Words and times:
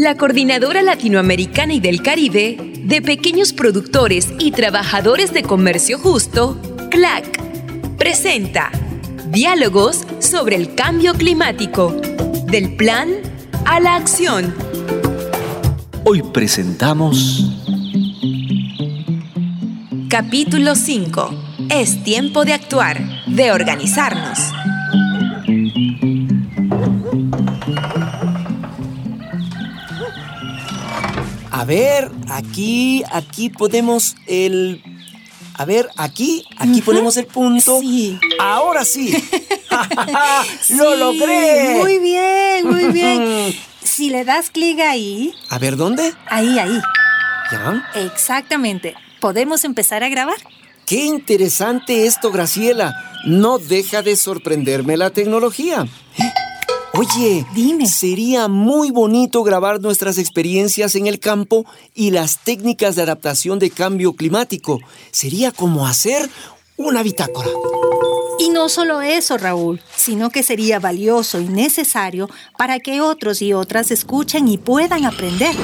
La 0.00 0.16
Coordinadora 0.16 0.80
Latinoamericana 0.80 1.74
y 1.74 1.80
del 1.80 2.02
Caribe 2.02 2.56
de 2.84 3.02
Pequeños 3.02 3.52
Productores 3.52 4.28
y 4.38 4.50
Trabajadores 4.50 5.34
de 5.34 5.42
Comercio 5.42 5.98
Justo, 5.98 6.58
CLAC, 6.90 7.38
presenta 7.98 8.70
Diálogos 9.28 10.06
sobre 10.18 10.56
el 10.56 10.74
Cambio 10.74 11.12
Climático, 11.12 11.94
del 12.46 12.76
plan 12.76 13.10
a 13.66 13.78
la 13.78 13.96
acción. 13.96 14.54
Hoy 16.04 16.22
presentamos... 16.22 17.58
Capítulo 20.08 20.76
5. 20.76 21.34
Es 21.68 22.02
tiempo 22.04 22.46
de 22.46 22.54
actuar, 22.54 23.26
de 23.26 23.52
organizarnos. 23.52 24.38
A 31.50 31.64
ver, 31.64 32.10
aquí, 32.28 33.02
aquí 33.12 33.50
podemos 33.50 34.16
el... 34.26 34.82
A 35.54 35.64
ver, 35.66 35.88
aquí, 35.96 36.44
aquí 36.56 36.80
ponemos 36.80 37.16
el 37.18 37.26
punto. 37.26 37.80
Sí. 37.80 38.18
Ahora 38.38 38.84
sí. 38.84 39.12
¡Lo 40.70 40.96
logré! 40.96 41.76
Muy 41.80 41.98
bien, 41.98 42.66
muy 42.66 42.84
bien. 42.92 43.54
si 43.82 44.08
le 44.10 44.24
das 44.24 44.50
clic 44.50 44.80
ahí, 44.80 45.34
A 45.50 45.58
ver, 45.58 45.76
¿dónde? 45.76 46.14
ahí, 46.26 46.58
ahí. 46.58 46.80
¿Ya? 47.52 47.90
Exactamente. 47.94 48.94
¿Podemos 49.20 49.64
empezar 49.64 50.02
a 50.02 50.08
grabar? 50.08 50.36
Qué 50.86 51.04
interesante 51.04 52.06
esto, 52.06 52.30
Graciela. 52.30 52.94
No 53.26 53.58
deja 53.58 54.02
de 54.02 54.16
sorprenderme 54.16 54.96
la 54.96 55.10
tecnología. 55.10 55.86
Oye, 57.00 57.46
Dime. 57.54 57.86
Sería 57.86 58.46
muy 58.46 58.90
bonito 58.90 59.42
grabar 59.42 59.80
nuestras 59.80 60.18
experiencias 60.18 60.94
en 60.96 61.06
el 61.06 61.18
campo 61.18 61.64
y 61.94 62.10
las 62.10 62.44
técnicas 62.44 62.94
de 62.94 63.00
adaptación 63.00 63.58
de 63.58 63.70
cambio 63.70 64.12
climático. 64.12 64.80
Sería 65.10 65.50
como 65.50 65.86
hacer 65.86 66.28
una 66.76 67.02
bitácora. 67.02 67.48
Y 68.38 68.50
no 68.50 68.68
solo 68.68 69.00
eso, 69.00 69.38
Raúl, 69.38 69.80
sino 69.96 70.28
que 70.28 70.42
sería 70.42 70.78
valioso 70.78 71.40
y 71.40 71.48
necesario 71.48 72.28
para 72.58 72.80
que 72.80 73.00
otros 73.00 73.40
y 73.40 73.54
otras 73.54 73.90
escuchen 73.90 74.46
y 74.46 74.58
puedan 74.58 75.06
aprender. 75.06 75.56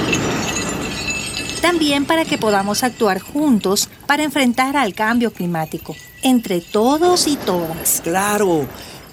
También 1.61 2.07
para 2.07 2.25
que 2.25 2.39
podamos 2.39 2.83
actuar 2.83 3.21
juntos 3.21 3.91
para 4.07 4.23
enfrentar 4.23 4.75
al 4.79 4.95
cambio 4.95 5.31
climático, 5.35 5.95
entre 6.23 6.63
todos 6.63 7.27
y 7.27 7.37
todas. 7.37 8.01
Claro, 8.03 8.67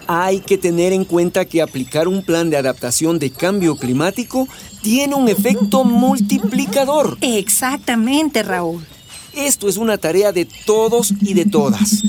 hay 0.07 0.39
que 0.39 0.57
tener 0.57 0.93
en 0.93 1.05
cuenta 1.05 1.45
que 1.45 1.61
aplicar 1.61 2.07
un 2.07 2.23
plan 2.23 2.49
de 2.49 2.57
adaptación 2.57 3.19
de 3.19 3.31
cambio 3.31 3.75
climático 3.75 4.47
tiene 4.81 5.15
un 5.15 5.29
efecto 5.29 5.83
multiplicador. 5.83 7.17
Exactamente, 7.21 8.43
Raúl. 8.43 8.85
Esto 9.35 9.67
es 9.67 9.77
una 9.77 9.97
tarea 9.97 10.31
de 10.31 10.45
todos 10.45 11.13
y 11.21 11.33
de 11.33 11.45
todas. 11.45 12.03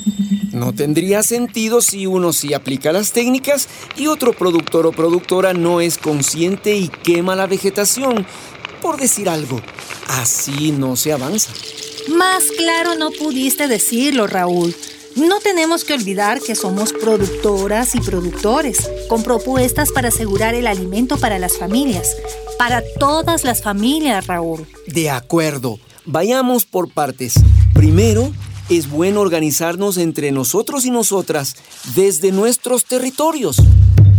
No 0.52 0.72
tendría 0.72 1.22
sentido 1.22 1.80
si 1.80 2.06
uno 2.06 2.32
sí 2.32 2.54
aplica 2.54 2.92
las 2.92 3.12
técnicas 3.12 3.68
y 3.96 4.06
otro 4.06 4.32
productor 4.32 4.86
o 4.86 4.92
productora 4.92 5.52
no 5.52 5.80
es 5.80 5.98
consciente 5.98 6.76
y 6.76 6.88
quema 6.88 7.34
la 7.34 7.46
vegetación. 7.46 8.26
Por 8.80 8.98
decir 8.98 9.28
algo, 9.28 9.60
así 10.08 10.70
no 10.70 10.96
se 10.96 11.12
avanza. 11.12 11.50
Más 12.14 12.44
claro 12.56 12.94
no 12.96 13.10
pudiste 13.10 13.66
decirlo, 13.66 14.26
Raúl. 14.26 14.74
No 15.16 15.38
tenemos 15.38 15.84
que 15.84 15.94
olvidar 15.94 16.40
que 16.40 16.56
somos 16.56 16.92
productoras 16.92 17.94
y 17.94 18.00
productores, 18.00 18.90
con 19.08 19.22
propuestas 19.22 19.92
para 19.92 20.08
asegurar 20.08 20.54
el 20.54 20.66
alimento 20.66 21.16
para 21.18 21.38
las 21.38 21.56
familias, 21.56 22.16
para 22.58 22.82
todas 22.98 23.44
las 23.44 23.62
familias, 23.62 24.26
Raúl. 24.26 24.66
De 24.88 25.10
acuerdo, 25.10 25.78
vayamos 26.04 26.66
por 26.66 26.90
partes. 26.90 27.34
Primero, 27.74 28.32
es 28.68 28.90
bueno 28.90 29.20
organizarnos 29.20 29.98
entre 29.98 30.32
nosotros 30.32 30.84
y 30.84 30.90
nosotras 30.90 31.54
desde 31.94 32.32
nuestros 32.32 32.84
territorios. 32.84 33.62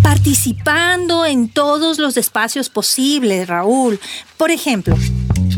Participando 0.01 1.25
en 1.25 1.49
todos 1.49 1.99
los 1.99 2.15
espacios 2.15 2.69
posibles, 2.69 3.47
Raúl. 3.47 3.99
Por 4.37 4.51
ejemplo, 4.51 4.95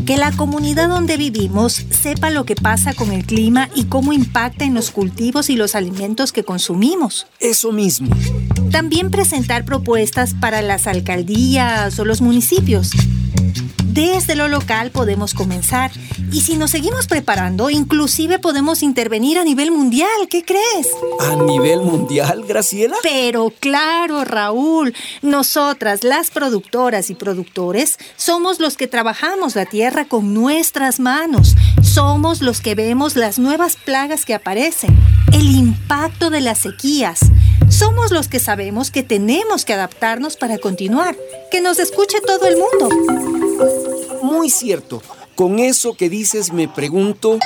que 0.08 0.16
la 0.16 0.32
comunidad 0.32 0.88
donde 0.88 1.18
vivimos 1.18 1.84
sepa 1.90 2.30
lo 2.30 2.46
que 2.46 2.54
pasa 2.54 2.94
con 2.94 3.12
el 3.12 3.26
clima 3.26 3.68
y 3.74 3.84
cómo 3.84 4.14
impacta 4.14 4.64
en 4.64 4.72
los 4.72 4.90
cultivos 4.90 5.50
y 5.50 5.56
los 5.56 5.74
alimentos 5.74 6.32
que 6.32 6.44
consumimos. 6.44 7.26
Eso 7.40 7.72
mismo. 7.72 8.16
También 8.70 9.10
presentar 9.10 9.66
propuestas 9.66 10.32
para 10.32 10.62
las 10.62 10.86
alcaldías 10.86 11.98
o 11.98 12.06
los 12.06 12.22
municipios. 12.22 12.92
Desde 13.98 14.36
lo 14.36 14.46
local 14.46 14.92
podemos 14.92 15.34
comenzar 15.34 15.90
y 16.30 16.42
si 16.42 16.56
nos 16.56 16.70
seguimos 16.70 17.08
preparando, 17.08 17.68
inclusive 17.68 18.38
podemos 18.38 18.84
intervenir 18.84 19.38
a 19.38 19.44
nivel 19.44 19.72
mundial. 19.72 20.28
¿Qué 20.30 20.44
crees? 20.44 20.86
¿A 21.18 21.34
nivel 21.34 21.80
mundial, 21.80 22.44
Graciela? 22.46 22.94
Pero 23.02 23.52
claro, 23.58 24.24
Raúl, 24.24 24.94
nosotras, 25.20 26.04
las 26.04 26.30
productoras 26.30 27.10
y 27.10 27.16
productores, 27.16 27.98
somos 28.14 28.60
los 28.60 28.76
que 28.76 28.86
trabajamos 28.86 29.56
la 29.56 29.66
tierra 29.66 30.04
con 30.04 30.32
nuestras 30.32 31.00
manos. 31.00 31.56
Somos 31.82 32.40
los 32.40 32.60
que 32.60 32.76
vemos 32.76 33.16
las 33.16 33.40
nuevas 33.40 33.74
plagas 33.74 34.24
que 34.24 34.34
aparecen, 34.34 34.96
el 35.32 35.50
impacto 35.50 36.30
de 36.30 36.40
las 36.40 36.58
sequías. 36.58 37.18
Somos 37.68 38.12
los 38.12 38.28
que 38.28 38.38
sabemos 38.38 38.92
que 38.92 39.02
tenemos 39.02 39.64
que 39.64 39.74
adaptarnos 39.74 40.36
para 40.36 40.58
continuar. 40.58 41.16
Que 41.50 41.60
nos 41.60 41.80
escuche 41.80 42.18
todo 42.20 42.46
el 42.46 42.56
mundo. 42.56 43.87
Muy 44.28 44.50
cierto. 44.50 45.02
Con 45.34 45.58
eso 45.58 45.94
que 45.94 46.10
dices 46.10 46.52
me 46.52 46.68
pregunto, 46.68 47.38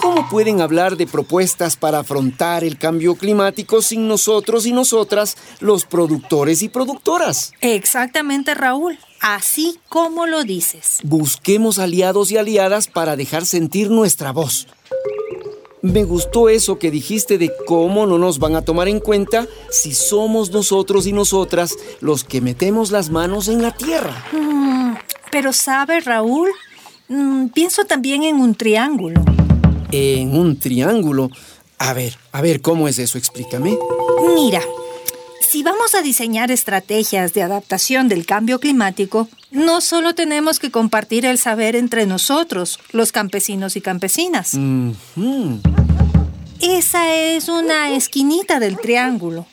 ¿cómo 0.00 0.28
pueden 0.28 0.60
hablar 0.60 0.96
de 0.96 1.08
propuestas 1.08 1.76
para 1.76 1.98
afrontar 1.98 2.62
el 2.62 2.78
cambio 2.78 3.16
climático 3.16 3.82
sin 3.82 4.06
nosotros 4.06 4.64
y 4.64 4.72
nosotras, 4.72 5.36
los 5.58 5.84
productores 5.86 6.62
y 6.62 6.68
productoras? 6.68 7.52
Exactamente, 7.60 8.54
Raúl. 8.54 8.96
Así 9.20 9.80
como 9.88 10.26
lo 10.26 10.44
dices. 10.44 11.00
Busquemos 11.02 11.80
aliados 11.80 12.30
y 12.30 12.36
aliadas 12.36 12.86
para 12.86 13.16
dejar 13.16 13.44
sentir 13.44 13.90
nuestra 13.90 14.30
voz. 14.30 14.68
Me 15.82 16.04
gustó 16.04 16.48
eso 16.48 16.78
que 16.78 16.90
dijiste 16.90 17.38
de 17.38 17.52
cómo 17.66 18.06
no 18.06 18.18
nos 18.18 18.38
van 18.38 18.54
a 18.54 18.62
tomar 18.62 18.88
en 18.88 19.00
cuenta 19.00 19.46
si 19.70 19.92
somos 19.92 20.50
nosotros 20.50 21.06
y 21.06 21.12
nosotras 21.12 21.76
los 22.00 22.22
que 22.24 22.40
metemos 22.40 22.90
las 22.90 23.10
manos 23.10 23.48
en 23.48 23.60
la 23.60 23.70
tierra. 23.72 24.24
Mm, 24.32 24.83
pero 25.34 25.52
sabe, 25.52 25.98
Raúl, 25.98 26.48
Mm, 27.08 27.48
pienso 27.48 27.84
también 27.84 28.22
en 28.22 28.36
un 28.36 28.54
triángulo. 28.54 29.22
En 29.92 30.36
un 30.36 30.58
triángulo. 30.58 31.30
A 31.78 31.92
ver, 31.92 32.16
a 32.32 32.40
ver, 32.40 32.62
¿cómo 32.62 32.88
es 32.88 32.98
eso? 32.98 33.18
Explícame. 33.18 33.76
Mira, 34.34 34.62
si 35.46 35.62
vamos 35.62 35.94
a 35.94 36.00
diseñar 36.00 36.50
estrategias 36.50 37.34
de 37.34 37.42
adaptación 37.42 38.08
del 38.08 38.24
cambio 38.24 38.58
climático, 38.58 39.28
no 39.50 39.82
solo 39.82 40.14
tenemos 40.14 40.58
que 40.58 40.70
compartir 40.70 41.26
el 41.26 41.38
saber 41.38 41.76
entre 41.76 42.06
nosotros, 42.06 42.78
los 42.92 43.12
campesinos 43.12 43.76
y 43.76 43.82
campesinas. 43.82 44.52
Esa 46.60 47.14
es 47.14 47.48
una 47.48 47.90
esquinita 47.90 48.60
del 48.60 48.78
triángulo. 48.78 49.46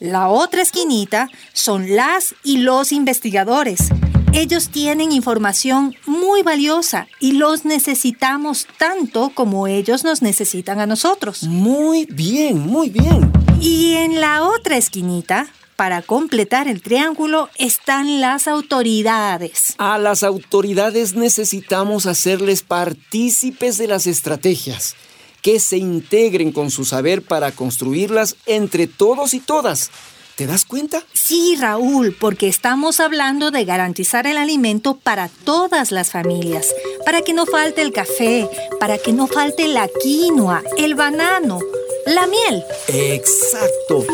La 0.00 0.28
otra 0.28 0.62
esquinita 0.62 1.28
son 1.52 1.94
las 1.94 2.34
y 2.42 2.58
los 2.58 2.92
investigadores. 2.92 3.90
Ellos 4.36 4.68
tienen 4.68 5.12
información 5.12 5.96
muy 6.04 6.42
valiosa 6.42 7.08
y 7.20 7.32
los 7.32 7.64
necesitamos 7.64 8.66
tanto 8.76 9.30
como 9.30 9.66
ellos 9.66 10.04
nos 10.04 10.20
necesitan 10.20 10.78
a 10.78 10.84
nosotros. 10.84 11.44
Muy 11.44 12.04
bien, 12.04 12.58
muy 12.58 12.90
bien. 12.90 13.32
Y 13.62 13.94
en 13.94 14.20
la 14.20 14.42
otra 14.42 14.76
esquinita, 14.76 15.48
para 15.74 16.02
completar 16.02 16.68
el 16.68 16.82
triángulo, 16.82 17.48
están 17.56 18.20
las 18.20 18.46
autoridades. 18.46 19.74
A 19.78 19.96
las 19.96 20.22
autoridades 20.22 21.14
necesitamos 21.14 22.04
hacerles 22.04 22.62
partícipes 22.62 23.78
de 23.78 23.86
las 23.86 24.06
estrategias, 24.06 24.96
que 25.40 25.58
se 25.60 25.78
integren 25.78 26.52
con 26.52 26.70
su 26.70 26.84
saber 26.84 27.22
para 27.22 27.52
construirlas 27.52 28.36
entre 28.44 28.86
todos 28.86 29.32
y 29.32 29.40
todas. 29.40 29.90
¿Te 30.36 30.46
das 30.46 30.66
cuenta? 30.66 31.02
Sí, 31.14 31.56
Raúl, 31.58 32.14
porque 32.20 32.46
estamos 32.46 33.00
hablando 33.00 33.50
de 33.50 33.64
garantizar 33.64 34.26
el 34.26 34.36
alimento 34.36 34.94
para 34.94 35.28
todas 35.28 35.92
las 35.92 36.10
familias, 36.10 36.74
para 37.06 37.22
que 37.22 37.32
no 37.32 37.46
falte 37.46 37.80
el 37.80 37.90
café, 37.90 38.46
para 38.78 38.98
que 38.98 39.14
no 39.14 39.28
falte 39.28 39.66
la 39.66 39.88
quinoa, 40.02 40.62
el 40.76 40.94
banano, 40.94 41.58
la 42.04 42.26
miel. 42.26 42.62
Exacto. 42.88 44.04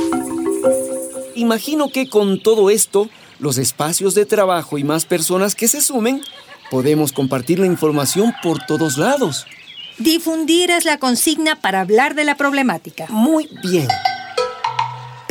Imagino 1.34 1.88
que 1.88 2.08
con 2.08 2.40
todo 2.40 2.70
esto, 2.70 3.08
los 3.40 3.58
espacios 3.58 4.14
de 4.14 4.24
trabajo 4.24 4.78
y 4.78 4.84
más 4.84 5.04
personas 5.04 5.56
que 5.56 5.66
se 5.66 5.80
sumen, 5.80 6.22
podemos 6.70 7.10
compartir 7.10 7.58
la 7.58 7.66
información 7.66 8.32
por 8.44 8.64
todos 8.64 8.96
lados. 8.96 9.44
Difundir 9.98 10.70
es 10.70 10.84
la 10.84 10.98
consigna 10.98 11.60
para 11.60 11.80
hablar 11.80 12.14
de 12.14 12.22
la 12.22 12.36
problemática, 12.36 13.06
Muy 13.10 13.48
bien. 13.64 13.88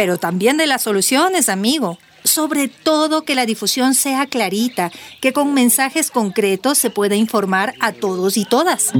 Pero 0.01 0.18
también 0.18 0.57
de 0.57 0.65
las 0.65 0.81
soluciones, 0.81 1.48
amigo. 1.48 2.00
Sobre 2.24 2.69
todo 2.69 3.21
que 3.21 3.36
la 3.36 3.45
difusión 3.45 3.94
sea 3.94 4.25
clarita, 4.25 4.92
que 5.19 5.31
con 5.31 5.53
mensajes 5.53 6.09
concretos 6.09 6.80
se 6.80 6.89
pueda 6.89 7.15
informar 7.15 7.75
a 7.80 7.92
todos 7.92 8.36
y 8.36 8.45
todas. 8.45 8.94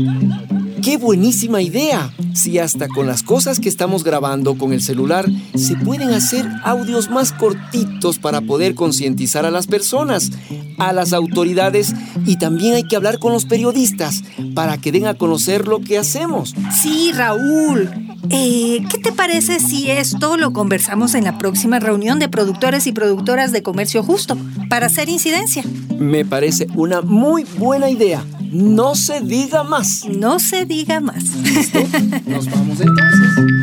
¡Qué 0.84 0.98
buenísima 0.98 1.64
idea! 1.64 2.14
Si 2.36 2.60
hasta 2.60 2.88
con 2.88 3.08
las 3.08 3.24
cosas 3.24 3.60
que 3.60 3.68
estamos 3.68 4.04
grabando 4.04 4.60
con 4.60 4.74
el 4.74 4.82
celular 4.84 5.26
se 5.56 5.76
pueden 5.76 6.12
hacer 6.12 6.48
audios 6.64 7.10
más 7.10 7.32
cortitos 7.32 8.20
para 8.20 8.42
poder 8.42 8.76
concientizar 8.76 9.44
a 9.44 9.50
las 9.50 9.66
personas, 9.66 10.30
a 10.78 10.94
las 10.94 11.14
autoridades 11.14 11.96
y 12.28 12.38
también 12.38 12.76
hay 12.76 12.84
que 12.84 12.96
hablar 12.96 13.18
con 13.18 13.34
los 13.34 13.46
periodistas 13.46 14.24
para 14.54 14.78
que 14.78 14.92
den 14.92 15.08
a 15.08 15.16
conocer 15.16 15.68
lo 15.68 15.82
que 15.82 15.98
hacemos. 15.98 16.54
Sí, 16.80 17.12
Raúl. 17.12 17.90
Eh, 18.30 18.86
¿Qué 18.90 18.98
te 19.00 19.12
parece 19.12 19.60
si 19.60 19.90
esto 19.90 20.38
lo 20.38 20.54
conversamos 20.54 21.16
en 21.16 21.24
la 21.24 21.38
próxima 21.38 21.80
reunión 21.80 22.20
de 22.20 22.30
productores 22.30 22.86
y 22.88 22.92
productoras 22.92 23.52
de 23.52 23.64
comercio 23.64 24.04
justo 24.04 24.38
para 24.70 24.86
hacer 24.86 25.10
incidencia? 25.10 25.64
Me 25.98 26.24
parece 26.24 26.68
una 26.76 27.02
muy 27.02 27.44
buena 27.58 27.90
idea. 27.90 28.24
No 28.52 28.96
se 28.96 29.22
diga 29.22 29.64
más. 29.64 30.06
No 30.06 30.40
se 30.40 30.66
diga 30.66 31.00
más. 31.00 31.24
¿Listo? 31.24 31.80
Nos 32.28 32.50
vamos 32.50 32.80
entonces. 32.80 33.62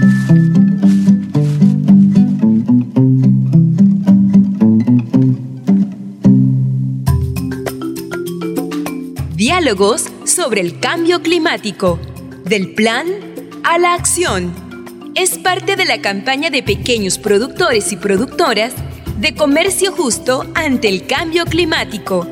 Diálogos 9.37 10.06
sobre 10.25 10.61
el 10.62 10.81
cambio 10.81 11.22
climático. 11.22 11.99
Del 12.44 12.75
plan 12.75 13.27
a 13.68 13.76
la 13.76 13.92
acción. 13.92 15.12
Es 15.14 15.36
parte 15.36 15.76
de 15.76 15.84
la 15.84 16.00
campaña 16.00 16.48
de 16.48 16.62
pequeños 16.62 17.18
productores 17.18 17.92
y 17.92 17.96
productoras 17.96 18.72
de 19.18 19.34
comercio 19.34 19.92
justo 19.92 20.46
ante 20.54 20.88
el 20.88 21.06
cambio 21.06 21.44
climático 21.44 22.26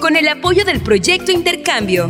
con 0.00 0.16
el 0.16 0.26
apoyo 0.28 0.64
del 0.64 0.80
proyecto 0.80 1.30
Intercambio. 1.30 2.08